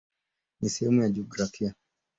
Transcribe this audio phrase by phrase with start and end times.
[0.61, 1.75] Ni sehemu ya jiografia.